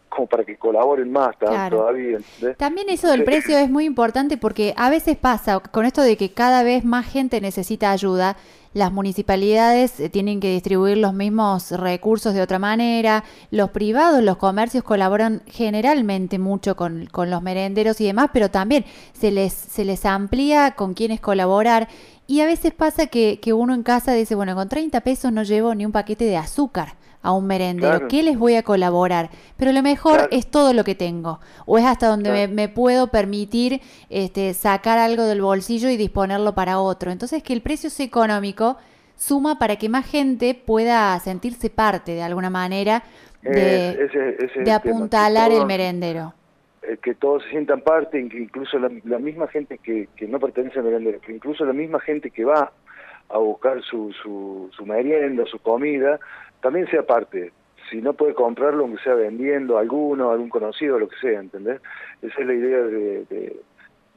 como 0.09 0.27
para 0.27 0.45
que 0.45 0.57
colaboren 0.57 1.11
más 1.13 1.37
todavía. 1.39 2.19
También 2.57 2.89
eso 2.89 3.09
del 3.09 3.25
precio 3.25 3.59
es 3.59 3.71
muy 3.71 3.85
importante 3.85 4.37
porque 4.37 4.73
a 4.77 4.89
veces 4.89 5.17
pasa 5.17 5.61
con 5.61 5.85
esto 5.85 6.03
de 6.03 6.17
que 6.17 6.33
cada 6.33 6.63
vez 6.63 6.85
más 6.85 7.07
gente 7.11 7.41
necesita 7.41 7.93
ayuda, 7.93 8.37
las 8.75 8.93
municipalidades 8.93 9.99
eh, 10.01 10.09
tienen 10.09 10.41
que 10.41 10.51
distribuir 10.51 10.99
los 10.99 11.15
mismos 11.15 11.71
recursos 11.71 12.35
de 12.35 12.43
otra 12.43 12.59
manera, 12.59 13.25
los 13.51 13.71
privados, 13.71 14.23
los 14.23 14.37
comercios 14.37 14.85
colaboran 14.85 15.43
generalmente 15.47 16.39
mucho 16.39 16.77
con, 16.77 17.07
con 17.07 17.31
los 17.31 17.43
merenderos 17.43 18.01
y 18.01 18.07
demás, 18.07 18.31
pero 18.33 18.51
también 18.51 18.85
se 19.13 19.31
les, 19.31 19.53
se 19.53 19.85
les 19.85 20.05
amplía 20.05 20.73
con 20.73 20.95
quienes 20.95 21.21
colaborar. 21.21 21.89
Y 22.27 22.41
a 22.41 22.47
veces 22.47 22.75
pasa 22.75 23.07
que, 23.07 23.41
que 23.41 23.55
uno 23.55 23.75
en 23.75 23.83
casa 23.83 24.13
dice, 24.13 24.35
bueno, 24.35 24.55
con 24.55 24.69
30 24.69 25.01
pesos 25.01 25.33
no 25.33 25.43
llevo 25.45 25.75
ni 25.75 25.87
un 25.87 25.93
paquete 25.93 26.27
de 26.27 26.37
azúcar 26.37 26.98
a 27.23 27.33
un 27.33 27.47
merendero, 27.47 28.09
¿qué 28.09 28.23
les 28.23 28.39
voy 28.39 28.55
a 28.55 28.63
colaborar? 28.63 29.31
Pero 29.57 29.73
lo 29.73 29.83
mejor 29.83 30.29
es 30.31 30.51
todo 30.51 30.73
lo 30.73 30.85
que 30.85 30.95
tengo, 30.95 31.41
o 31.67 31.79
es 31.79 31.85
hasta 31.85 32.07
donde 32.07 32.49
me, 32.49 32.69
puedo 32.69 33.09
permitir 33.09 33.81
este, 34.09 34.55
sacar 34.55 34.99
algo 34.99 35.25
del 35.25 35.43
bolsillo 35.43 35.89
y 35.91 35.97
disponerlo 35.97 36.55
para 36.55 36.79
otro. 36.79 37.11
Entonces 37.11 37.43
que 37.43 37.53
el 37.53 37.63
precio 37.63 37.91
sea 37.91 38.07
económico 38.07 38.77
suma 39.17 39.59
para 39.59 39.77
que 39.77 39.89
más 39.89 40.07
gente 40.09 40.55
pueda 40.55 41.19
sentirse 41.19 41.71
parte 41.71 42.13
de 42.13 42.23
alguna 42.23 42.51
manera 42.51 43.03
de, 43.43 44.73
apuntalar 44.73 45.51
el 45.53 45.67
merendero. 45.67 46.35
eh, 46.83 46.97
que 47.03 47.15
todos 47.15 47.43
se 47.45 47.51
sientan 47.51 47.81
parte, 47.81 48.19
incluso 48.19 48.79
la, 48.79 49.19
misma 49.19 49.49
gente 49.49 49.79
que, 49.79 50.09
que, 50.17 50.27
no 50.27 50.39
pertenece 50.39 50.79
al 50.79 50.87
merendero, 50.87 51.21
que 51.21 51.33
incluso 51.33 51.65
la 51.65 51.73
misma 51.73 52.01
gente 52.01 52.31
que 52.31 52.45
va 52.45 52.73
a 53.29 53.39
buscar 53.39 53.83
su, 53.83 54.13
su, 54.23 54.71
su 54.73 54.87
merienda, 54.87 55.45
su 55.47 55.59
comida, 55.59 56.19
también 56.61 56.87
sea 56.89 57.03
parte. 57.05 57.53
Si 57.91 58.03
no 58.03 58.13
puede 58.13 58.35
comprarlo, 58.35 58.85
aunque 58.85 59.03
sea 59.03 59.15
vendiendo 59.15 59.79
a 59.79 59.81
alguno, 59.81 60.31
a 60.31 60.33
algún 60.35 60.51
conocido, 60.51 60.99
lo 60.99 61.09
que 61.09 61.17
sea, 61.17 61.41
¿entendés? 61.41 61.81
Esa 62.21 62.41
es 62.41 62.47
la 62.47 62.55
idea 62.55 62.79
de, 62.79 63.57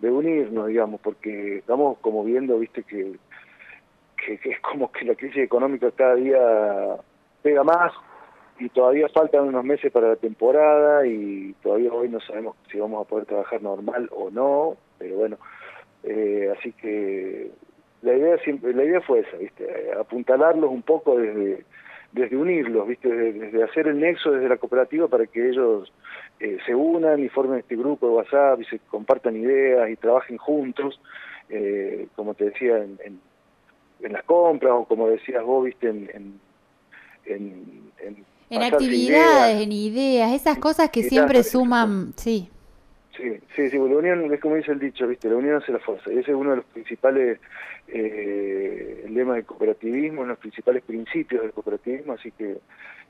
unirnos, 0.01 0.67
digamos, 0.67 0.99
porque 1.01 1.59
estamos 1.59 1.97
como 1.99 2.23
viendo, 2.23 2.59
viste, 2.59 2.83
que, 2.83 3.15
que, 4.17 4.39
es 4.43 4.59
como 4.59 4.91
que 4.91 5.05
la 5.05 5.15
crisis 5.15 5.43
económica 5.43 5.91
cada 5.91 6.15
día 6.15 6.97
pega 7.41 7.63
más 7.63 7.93
y 8.59 8.69
todavía 8.69 9.07
faltan 9.09 9.47
unos 9.47 9.63
meses 9.63 9.91
para 9.91 10.09
la 10.09 10.15
temporada 10.15 11.05
y 11.05 11.53
todavía 11.63 11.93
hoy 11.93 12.09
no 12.09 12.19
sabemos 12.19 12.55
si 12.71 12.79
vamos 12.79 13.05
a 13.05 13.09
poder 13.09 13.25
trabajar 13.25 13.61
normal 13.61 14.09
o 14.11 14.29
no, 14.29 14.75
pero 14.99 15.15
bueno, 15.15 15.37
eh, 16.03 16.53
así 16.57 16.71
que 16.73 17.51
la 18.01 18.13
idea 18.13 18.37
siempre, 18.39 18.73
la 18.73 18.83
idea 18.83 19.01
fue 19.01 19.19
esa, 19.19 19.37
¿viste? 19.37 19.91
apuntalarlos 19.99 20.69
un 20.69 20.81
poco 20.81 21.17
desde 21.17 21.63
desde 22.11 22.35
unirlos, 22.35 22.87
¿viste? 22.87 23.09
Desde, 23.09 23.63
hacer 23.63 23.87
el 23.87 23.99
nexo 23.99 24.31
desde 24.31 24.49
la 24.49 24.57
cooperativa 24.57 25.07
para 25.07 25.25
que 25.27 25.49
ellos 25.49 25.91
eh, 26.39 26.57
se 26.65 26.75
unan 26.75 27.23
y 27.23 27.29
formen 27.29 27.59
este 27.59 27.75
grupo 27.75 28.07
de 28.07 28.13
WhatsApp 28.13 28.61
y 28.61 28.65
se 28.65 28.79
compartan 28.79 29.37
ideas 29.37 29.89
y 29.89 29.95
trabajen 29.95 30.37
juntos, 30.37 30.99
eh, 31.49 32.07
como 32.15 32.33
te 32.33 32.45
decía, 32.45 32.77
en, 32.77 32.99
en, 33.03 33.19
las 34.11 34.23
compras 34.23 34.73
o 34.75 34.85
como 34.85 35.07
decías 35.07 35.43
vos, 35.43 35.65
¿viste? 35.65 35.87
En, 35.87 36.39
en, 37.25 37.91
en, 38.49 38.63
actividades, 38.63 39.61
en 39.61 39.71
ideas, 39.71 40.33
esas 40.33 40.57
cosas 40.57 40.89
que 40.89 41.03
siempre 41.03 41.43
suman, 41.43 42.13
sí. 42.17 42.49
Sí, 43.15 43.37
sí, 43.55 43.69
sí, 43.69 43.77
la 43.77 43.83
unión 43.83 44.33
es 44.33 44.39
como 44.39 44.55
dice 44.55 44.71
el 44.71 44.79
dicho, 44.79 45.07
¿viste? 45.07 45.29
La 45.29 45.35
unión 45.35 45.57
hace 45.57 45.71
la 45.71 45.79
fuerza. 45.79 46.09
Ese 46.09 46.31
es 46.31 46.35
uno 46.35 46.51
de 46.51 46.55
los 46.57 46.65
principales 46.65 47.39
eh, 47.87 49.05
lemas 49.09 49.35
del 49.35 49.45
cooperativismo, 49.45 50.21
uno 50.21 50.27
de 50.27 50.33
los 50.33 50.39
principales 50.39 50.83
principios 50.83 51.41
del 51.41 51.51
cooperativismo, 51.51 52.13
así 52.13 52.31
que 52.31 52.57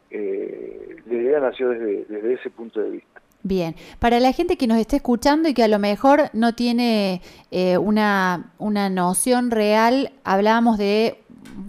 eh, 0.09 0.95
la 1.05 1.13
idea 1.13 1.39
nació 1.39 1.69
desde, 1.69 2.05
desde 2.05 2.33
ese 2.33 2.49
punto 2.49 2.81
de 2.81 2.89
vista. 2.91 3.21
Bien, 3.43 3.75
para 3.97 4.19
la 4.19 4.33
gente 4.33 4.55
que 4.55 4.67
nos 4.67 4.77
esté 4.77 4.97
escuchando 4.97 5.49
y 5.49 5.55
que 5.55 5.63
a 5.63 5.67
lo 5.67 5.79
mejor 5.79 6.29
no 6.33 6.53
tiene 6.53 7.21
eh, 7.49 7.77
una, 7.79 8.51
una 8.59 8.89
noción 8.89 9.49
real, 9.49 10.11
hablábamos 10.23 10.77
de 10.77 11.20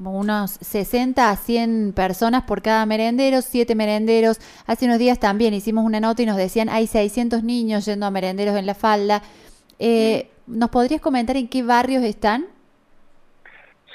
unos 0.04 0.52
60 0.52 1.30
a 1.30 1.36
100 1.36 1.92
personas 1.94 2.44
por 2.44 2.62
cada 2.62 2.86
merendero, 2.86 3.42
7 3.42 3.74
merenderos. 3.74 4.38
Hace 4.66 4.86
unos 4.86 4.98
días 4.98 5.18
también 5.18 5.54
hicimos 5.54 5.84
una 5.84 6.00
nota 6.00 6.22
y 6.22 6.26
nos 6.26 6.36
decían 6.36 6.68
hay 6.68 6.86
600 6.86 7.42
niños 7.42 7.84
yendo 7.86 8.06
a 8.06 8.10
merenderos 8.10 8.56
en 8.56 8.66
la 8.66 8.74
falda. 8.74 9.22
Eh, 9.78 10.28
¿Nos 10.46 10.70
podrías 10.70 11.00
comentar 11.00 11.36
en 11.36 11.48
qué 11.48 11.62
barrios 11.62 12.02
están? 12.02 12.46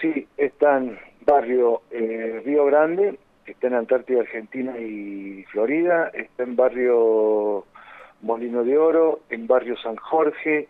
Sí, 0.02 0.28
están 0.38 0.98
barrio 1.26 1.82
eh, 1.92 2.42
Río 2.46 2.66
Grande, 2.66 3.20
está 3.46 3.68
en 3.68 3.74
Antártida, 3.74 4.22
Argentina 4.22 4.78
y 4.78 5.44
Florida, 5.52 6.12
está 6.14 6.44
en 6.44 6.56
barrio 6.56 7.66
Molino 8.22 8.64
de 8.64 8.78
Oro, 8.78 9.22
en 9.30 9.48
barrio 9.48 9.76
San 9.78 9.96
Jorge, 9.98 10.68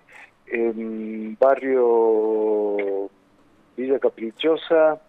en 0.47 1.37
barrio 1.39 3.09
Villa 3.77 3.99
Caprichosa, 3.99 4.99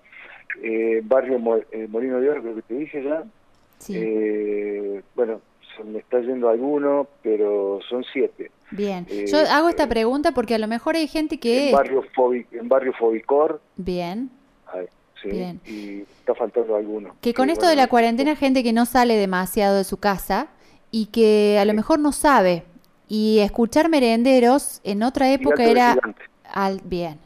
eh, 0.62 1.00
barrio 1.02 1.64
eh, 1.72 1.88
Molino 1.88 2.20
de 2.20 2.30
Oro, 2.30 2.42
creo 2.42 2.54
que 2.54 2.62
te 2.62 2.74
dije 2.74 3.02
ya. 3.02 3.24
Eh, 3.88 5.02
bueno, 5.14 5.40
se 5.76 5.84
me 5.84 5.98
está 6.00 6.20
yendo 6.20 6.48
alguno, 6.48 7.08
pero 7.22 7.80
son 7.88 8.04
siete. 8.12 8.50
Bien, 8.70 9.06
yo 9.06 9.38
hago 9.50 9.70
esta 9.70 9.88
pregunta 9.88 10.32
porque 10.32 10.54
a 10.54 10.58
lo 10.58 10.68
mejor 10.68 10.96
hay 10.96 11.08
gente 11.08 11.40
que... 11.40 11.70
En 11.70 11.76
barrio, 11.76 12.04
en 12.52 12.68
barrio 12.68 12.92
Fobicor. 12.92 13.60
Bien. 13.76 14.30
Bien. 15.24 15.60
Y 15.66 16.02
está 16.02 16.34
faltando 16.34 16.76
alguno. 16.76 17.16
Que 17.20 17.34
con 17.34 17.50
esto 17.50 17.66
de 17.66 17.74
la 17.74 17.88
cuarentena, 17.88 18.36
gente 18.36 18.62
que 18.62 18.72
no 18.72 18.86
sale 18.86 19.16
demasiado 19.16 19.76
de 19.76 19.84
su 19.84 19.96
casa 19.96 20.48
y 20.90 21.06
que 21.06 21.58
a 21.58 21.64
lo 21.64 21.74
mejor 21.74 21.98
no 21.98 22.12
sabe. 22.12 22.64
Y 23.08 23.38
escuchar 23.40 23.88
merenderos 23.88 24.80
en 24.84 25.02
otra 25.02 25.32
época 25.32 25.64
era... 25.64 25.96
Al... 26.52 26.80
Bien. 26.84 27.18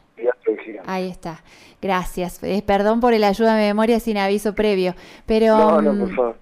Ahí 0.85 1.09
está. 1.09 1.43
Gracias. 1.81 2.41
Eh, 2.43 2.63
perdón 2.65 2.99
por 2.99 3.13
el 3.13 3.23
ayuda 3.23 3.55
de 3.55 3.67
memoria 3.67 3.99
sin 3.99 4.17
aviso 4.17 4.53
previo. 4.53 4.95
Pero, 5.25 5.57
no, 5.57 5.81
no, 5.81 5.99
por 5.99 6.11
mm, 6.11 6.15
favor. 6.15 6.37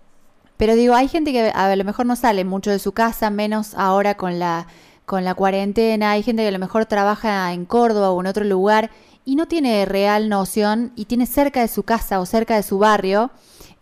Pero 0.57 0.75
digo, 0.75 0.93
hay 0.93 1.07
gente 1.07 1.31
que 1.31 1.49
a 1.49 1.75
lo 1.75 1.83
mejor 1.83 2.05
no 2.05 2.15
sale 2.15 2.45
mucho 2.45 2.69
de 2.69 2.77
su 2.77 2.91
casa, 2.91 3.31
menos 3.31 3.73
ahora 3.75 4.15
con 4.15 4.37
la, 4.37 4.67
con 5.05 5.23
la 5.23 5.33
cuarentena. 5.33 6.11
Hay 6.11 6.21
gente 6.21 6.43
que 6.43 6.49
a 6.49 6.51
lo 6.51 6.59
mejor 6.59 6.85
trabaja 6.85 7.51
en 7.53 7.65
Córdoba 7.65 8.11
o 8.11 8.21
en 8.21 8.27
otro 8.27 8.43
lugar 8.43 8.91
y 9.25 9.35
no 9.35 9.47
tiene 9.47 9.85
real 9.85 10.29
noción 10.29 10.91
y 10.95 11.05
tiene 11.05 11.25
cerca 11.25 11.61
de 11.61 11.67
su 11.67 11.83
casa 11.83 12.19
o 12.19 12.25
cerca 12.25 12.55
de 12.55 12.63
su 12.63 12.77
barrio 12.77 13.31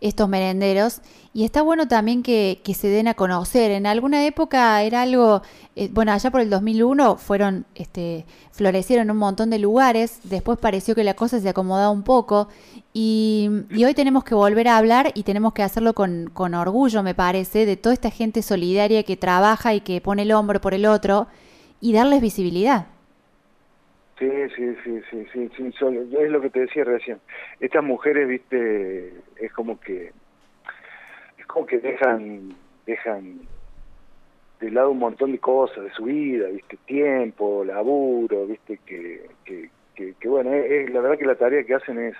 estos 0.01 0.29
merenderos 0.29 1.01
y 1.33 1.43
está 1.43 1.61
bueno 1.61 1.87
también 1.87 2.23
que, 2.23 2.61
que, 2.63 2.73
se 2.73 2.87
den 2.87 3.07
a 3.07 3.13
conocer. 3.13 3.71
En 3.71 3.85
alguna 3.85 4.25
época 4.25 4.81
era 4.81 5.01
algo, 5.01 5.41
eh, 5.75 5.89
bueno, 5.91 6.11
allá 6.11 6.31
por 6.31 6.41
el 6.41 6.49
2001 6.49 7.17
fueron, 7.17 7.65
este, 7.75 8.25
florecieron 8.51 9.11
un 9.11 9.17
montón 9.17 9.49
de 9.49 9.59
lugares, 9.59 10.19
después 10.23 10.57
pareció 10.57 10.95
que 10.95 11.03
la 11.03 11.13
cosa 11.13 11.39
se 11.39 11.49
acomodaba 11.49 11.91
un 11.91 12.03
poco 12.03 12.47
y, 12.93 13.49
y 13.69 13.83
hoy 13.83 13.93
tenemos 13.93 14.23
que 14.23 14.35
volver 14.35 14.67
a 14.69 14.77
hablar 14.77 15.11
y 15.13 15.23
tenemos 15.23 15.53
que 15.53 15.63
hacerlo 15.63 15.93
con, 15.93 16.29
con 16.33 16.53
orgullo, 16.53 17.03
me 17.03 17.13
parece, 17.13 17.65
de 17.65 17.77
toda 17.77 17.93
esta 17.93 18.09
gente 18.09 18.41
solidaria 18.41 19.03
que 19.03 19.17
trabaja 19.17 19.73
y 19.73 19.81
que 19.81 20.01
pone 20.01 20.23
el 20.23 20.31
hombro 20.31 20.61
por 20.61 20.73
el 20.73 20.85
otro 20.85 21.27
y 21.81 21.93
darles 21.93 22.21
visibilidad. 22.21 22.87
Sí, 24.19 24.29
sí, 24.53 24.75
sí, 24.83 25.01
sí, 25.09 25.27
sí, 25.31 25.49
sí, 25.55 25.73
es 25.79 26.29
lo 26.29 26.41
que 26.41 26.49
te 26.49 26.59
decía 26.59 26.83
recién. 26.83 27.19
Estas 27.61 27.83
mujeres, 27.83 28.27
viste, 28.27 29.13
es 29.37 29.53
como 29.53 29.79
que, 29.79 30.11
es 31.37 31.45
como 31.47 31.65
que 31.65 31.79
dejan, 31.79 32.53
dejan 32.85 33.39
de 34.59 34.71
lado 34.71 34.91
un 34.91 34.99
montón 34.99 35.31
de 35.31 35.39
cosas 35.39 35.85
de 35.85 35.91
su 35.91 36.03
vida, 36.03 36.49
viste, 36.49 36.77
tiempo, 36.85 37.63
laburo, 37.63 38.45
viste, 38.45 38.79
que, 38.85 39.29
que, 39.45 39.69
que, 39.95 40.27
bueno, 40.27 40.53
es, 40.53 40.89
la 40.91 40.99
verdad 40.99 41.17
que 41.17 41.25
la 41.25 41.35
tarea 41.35 41.63
que 41.63 41.75
hacen 41.75 41.99
es, 41.99 42.15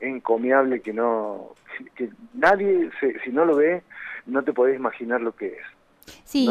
encomiable, 0.00 0.80
que 0.80 0.92
no, 0.92 1.54
que 1.94 2.08
nadie, 2.34 2.90
si 3.24 3.30
no 3.30 3.44
lo 3.44 3.56
ve, 3.56 3.82
no 4.26 4.42
te 4.42 4.52
podés 4.52 4.76
imaginar 4.76 5.20
lo 5.20 5.32
que 5.32 5.48
es. 5.48 5.79
Sí, 6.24 6.48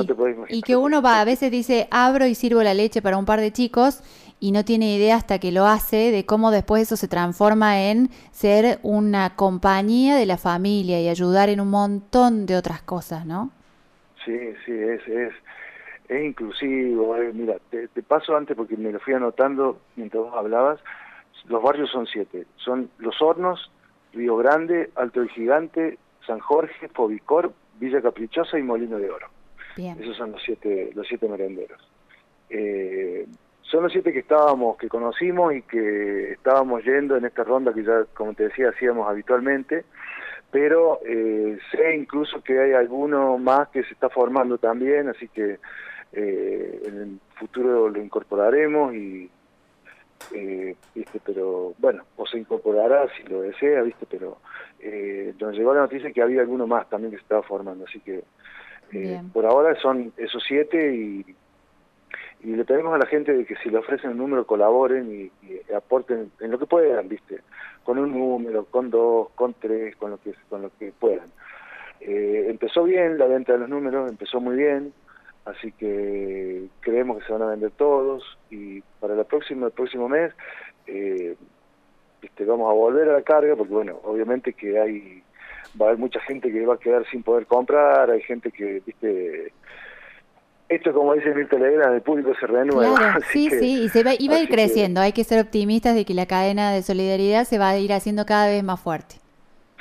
y 0.50 0.62
que 0.62 0.75
uno 0.75 1.01
va, 1.01 1.22
a 1.22 1.25
veces 1.25 1.51
dice, 1.51 1.88
abro 1.91 2.25
y 2.25 2.36
sirvo 2.36 2.62
la 2.63 2.74
leche 2.74 3.01
para 3.01 3.18
un 3.18 3.25
par 3.25 3.39
de 3.39 3.51
chicos 3.51 4.03
y 4.39 4.51
no 4.51 4.63
tiene 4.63 4.96
idea 4.96 5.15
hasta 5.15 5.39
que 5.39 5.51
lo 5.51 5.65
hace 5.65 6.12
de 6.12 6.25
cómo 6.25 6.51
después 6.51 6.84
eso 6.84 6.96
se 6.96 7.08
transforma 7.08 7.82
en 7.84 8.10
ser 8.32 8.79
una 8.84 9.36
compañía 9.36 10.15
de 10.15 10.25
la 10.25 10.38
familia 10.38 11.01
y 11.01 11.10
ayudar 11.10 11.50
en 11.50 11.60
un 11.60 11.70
montón 11.70 12.46
de 12.46 12.56
otras 12.56 12.82
cosas, 12.82 13.25
¿no? 13.25 13.51
Sí, 14.25 14.38
sí, 14.65 14.72
es, 14.72 15.06
es, 15.08 15.34
es 16.08 16.25
inclusivo. 16.25 17.15
Eh, 17.18 17.32
mira, 17.34 17.58
te, 17.70 17.88
paso 18.03 18.36
antes 18.36 18.56
porque 18.56 18.77
me 18.77 18.91
lo 18.91 19.00
fui 19.00 19.13
anotando 19.13 19.79
mientras 19.96 20.24
vos 20.24 20.34
hablabas. 20.36 20.79
Los 21.46 21.62
barrios 21.62 21.89
son 21.89 22.06
siete. 22.06 22.46
Son 22.58 22.89
Los 22.98 23.22
Hornos, 23.22 23.72
Río 24.13 24.38
Grande, 24.38 24.91
Alto 24.96 25.22
el 25.22 25.29
Gigante, 25.29 25.98
San 26.25 26.39
Jorge, 26.39 26.89
Fobicor, 26.89 27.53
Villa 27.79 28.01
Caprichosa 28.01 28.60
y 28.60 28.63
Molino 28.63 28.98
de 28.98 29.10
Oro. 29.10 29.27
Esos 29.88 30.17
son 30.17 30.31
los 30.31 30.41
siete, 30.43 30.91
los 30.93 31.07
siete 31.07 31.27
merenderos. 31.27 31.81
Eh, 32.50 33.27
son 33.62 33.83
los 33.83 33.91
siete 33.91 34.12
que 34.12 34.19
estábamos, 34.19 34.77
que 34.77 34.89
conocimos 34.89 35.53
y 35.53 35.62
que 35.62 36.31
estábamos 36.31 36.83
yendo 36.83 37.15
en 37.15 37.25
esta 37.25 37.43
ronda 37.43 37.74
que 37.74 37.83
ya, 37.83 38.05
como 38.13 38.33
te 38.33 38.43
decía, 38.43 38.69
hacíamos 38.69 39.07
habitualmente, 39.07 39.86
pero 40.51 41.00
eh, 41.05 41.57
sé 41.71 41.95
incluso 41.95 42.41
que 42.41 42.59
hay 42.59 42.74
alguno 42.74 43.38
más 43.38 43.69
que 43.69 43.83
se 43.83 43.93
está 43.93 44.09
formando 44.09 44.57
también, 44.57 45.09
así 45.09 45.27
que 45.27 45.59
eh, 46.12 46.81
en 46.86 46.98
el 46.98 47.19
futuro 47.36 47.89
lo 47.89 48.01
incorporaremos 48.01 48.95
y 48.95 49.29
eh, 50.33 50.75
viste 50.93 51.21
pero 51.24 51.74
bueno 51.77 52.03
o 52.17 52.25
se 52.25 52.38
incorporará 52.38 53.07
si 53.15 53.24
lo 53.24 53.41
desea 53.41 53.83
viste 53.83 54.05
pero 54.09 54.38
eh, 54.79 55.33
nos 55.39 55.55
llegó 55.55 55.74
la 55.74 55.81
noticia 55.81 56.12
que 56.12 56.21
había 56.21 56.41
alguno 56.41 56.67
más 56.67 56.89
también 56.89 57.12
que 57.12 57.17
se 57.17 57.24
estaba 57.24 57.43
formando 57.43 57.86
así 57.86 58.00
que 58.00 58.24
eh, 58.93 59.22
por 59.34 59.46
ahora 59.46 59.75
son 59.81 60.13
esos 60.17 60.43
siete 60.48 60.96
y 60.96 61.36
y 62.41 62.55
le 62.55 62.63
pedimos 62.63 62.93
a 62.93 62.98
la 62.98 63.05
gente 63.05 63.34
de 63.34 63.46
que 63.46 63.55
si 63.58 63.69
le 63.69 63.79
ofrecen 63.79 64.12
un 64.12 64.17
número 64.17 64.48
colaboren 64.48 65.12
y, 65.12 65.74
aporten 65.74 66.31
en 66.39 66.51
lo 66.51 66.58
que 66.58 66.65
puedan, 66.65 67.08
¿viste? 67.10 67.41
Con 67.84 68.00
un 68.00 68.12
número, 68.12 68.65
con 68.65 68.89
dos, 68.89 69.29
con 69.36 69.53
tres, 69.53 69.96
con 69.98 70.12
lo 70.12 70.17
que, 70.22 70.34
con 70.50 70.62
lo 70.62 70.72
que 70.79 70.91
puedan. 70.98 71.27
Eh, 72.00 72.46
empezó 72.50 72.84
bien 72.84 73.17
la 73.17 73.25
venta 73.25 73.53
de 73.53 73.60
los 73.60 73.69
números, 73.69 74.10
empezó 74.10 74.39
muy 74.39 74.55
bien, 74.55 74.93
así 75.46 75.72
que 75.74 76.67
creemos 76.79 77.19
que 77.19 77.25
se 77.25 77.34
van 77.34 77.41
a 77.41 77.51
vender 77.51 77.72
todos 77.72 78.38
y 78.50 78.81
para 79.00 79.15
la 79.15 79.25
próxima, 79.25 79.67
el 79.67 79.74
próximo 79.74 80.08
mes 80.08 80.34
eh, 80.88 81.36
¿viste? 82.22 82.46
vamos 82.46 82.69
a 82.69 82.74
volver 82.74 83.10
a 83.10 83.13
la 83.13 83.22
carga 83.22 83.55
porque 83.55 83.74
bueno, 83.74 84.00
obviamente 84.03 84.53
que 84.53 84.79
hay 84.79 85.24
va 85.80 85.86
a 85.86 85.90
haber 85.90 86.00
mucha 86.00 86.20
gente 86.22 86.52
que 86.52 86.66
va 86.66 86.76
a 86.76 86.80
quedar 86.80 87.06
sin 87.10 87.24
poder 87.24 87.46
comprar, 87.46 88.10
hay 88.10 88.22
gente 88.22 88.52
que, 88.52 88.82
viste, 88.86 89.52
esto, 90.70 90.94
como 90.94 91.16
dice 91.16 91.34
Mirta 91.34 91.58
Legrand, 91.58 91.96
el 91.96 92.02
público 92.02 92.32
se 92.40 92.46
renueva. 92.46 93.20
sí, 93.32 93.50
sí, 93.50 93.84
y 93.84 93.90
se 93.90 94.04
va, 94.04 94.12
a 94.12 94.14
ir 94.14 94.50
creciendo. 94.50 95.02
Hay 95.02 95.14
que 95.14 95.24
ser 95.24 95.42
optimistas 95.42 95.96
de 95.96 96.06
que 96.06 96.14
la 96.14 96.28
cadena 96.28 96.72
de 96.72 96.84
solidaridad 96.84 97.44
se 97.46 97.58
va 97.58 97.70
a 97.70 97.78
ir 97.80 97.92
haciendo 97.92 98.26
cada 98.26 98.48
vez 98.48 98.64
más 98.64 98.80
fuerte. 98.80 99.16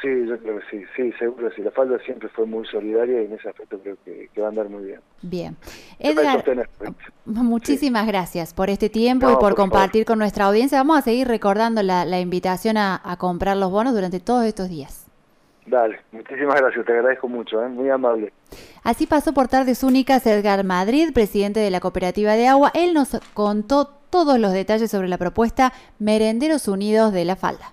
Sí, 0.01 0.09
yo 0.27 0.39
creo 0.39 0.61
que 0.61 0.65
sí, 0.71 0.85
sí, 0.97 1.13
seguro 1.19 1.51
sí. 1.55 1.61
La 1.61 1.73
falda 1.73 1.99
siempre 2.07 2.29
fue 2.29 2.47
muy 2.47 2.65
solidaria 2.69 3.21
y 3.21 3.27
en 3.27 3.33
ese 3.33 3.49
aspecto 3.49 3.81
creo 3.81 3.97
que, 4.05 4.31
va 4.41 4.47
a 4.47 4.49
andar 4.49 4.69
muy 4.71 4.85
bien. 4.85 5.01
Bien. 5.21 5.57
Edgar, 5.99 6.43
muchísimas 7.27 8.07
gracias 8.07 8.55
por 8.55 8.71
este 8.71 8.89
tiempo 8.89 9.31
y 9.31 9.37
por, 9.37 9.57
compartir 9.57 10.07
con 10.07 10.19
nuestra 10.21 10.47
audiencia. 10.47 10.79
Vamos 10.79 10.99
a 10.99 11.03
seguir 11.03 11.27
recordando 11.27 11.83
la, 11.83 12.05
la 12.05 12.21
invitación 12.21 12.77
a, 12.77 13.01
a 13.05 13.19
comprar 13.19 13.57
los 13.57 13.71
bonos 13.71 13.93
durante 13.93 14.21
todos 14.21 14.45
estos 14.45 14.71
días. 14.71 15.08
Dale, 15.69 16.01
muchísimas 16.13 16.61
gracias, 16.61 16.87
te 16.87 16.93
agradezco 16.93 17.29
mucho, 17.29 17.63
¿eh? 17.63 17.69
muy 17.69 17.91
amable. 17.91 18.33
Así 18.83 19.07
pasó 19.07 19.35
por 19.35 19.49
tardes 19.49 19.83
únicas 19.83 20.27
Edgar 20.27 20.65
Madrid, 20.65 21.13
presidente 21.13 21.61
de 21.61 21.71
la 21.71 21.81
cooperativa 21.81 22.35
de 22.35 22.49
agua. 22.49 22.71
Él 22.75 22.95
nos 22.95 23.19
contó 23.35 23.87
todos 24.09 24.39
los 24.39 24.53
detalles 24.53 24.91
sobre 24.91 25.09
la 25.09 25.19
propuesta 25.19 25.73
Merenderos 25.99 26.69
Unidos 26.69 27.13
de 27.13 27.25
la 27.27 27.37
Falda. 27.37 27.73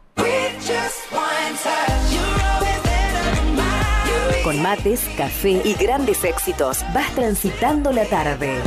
Con 4.44 4.62
mates, 4.62 5.10
café 5.18 5.62
y 5.64 5.74
grandes 5.74 6.24
éxitos, 6.24 6.86
vas 6.94 7.16
transitando 7.16 7.92
la 7.92 8.06
tarde. 8.06 8.62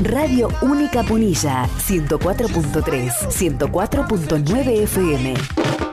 Radio 0.00 0.48
Única 0.62 1.02
Punilla, 1.02 1.68
104.3, 1.78 3.10
104.9 3.30 4.82
FM. 4.84 5.87